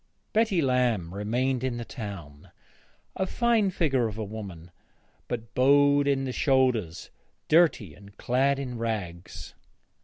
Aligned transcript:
Betty 0.33 0.63
Lamb 0.63 1.13
remained 1.13 1.63
in 1.63 1.77
the 1.77 1.85
town, 1.85 2.49
a 3.15 3.27
fine 3.27 3.69
figure 3.69 4.07
of 4.07 4.17
a 4.17 4.23
woman, 4.23 4.71
but 5.27 5.53
bowed 5.53 6.07
in 6.07 6.23
the 6.25 6.31
shoulders, 6.31 7.11
dirty, 7.47 7.93
and 7.93 8.17
clad 8.17 8.57
in 8.57 8.79
rags. 8.79 9.53